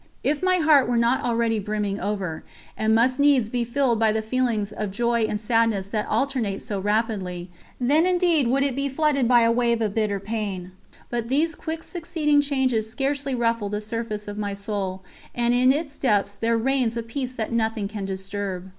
[0.23, 2.43] If my heart were not already brimming over,
[2.75, 6.79] and must needs be filled by the feelings of joy and sadness that alternate so
[6.79, 10.71] rapidly, then indeed would it be flooded by a wave of bitter pain;
[11.11, 15.03] but these quick succeeding changes scarcely ruffle the surface of my soul,
[15.35, 18.69] and in its depths there reigns a peace that nothing can disturb."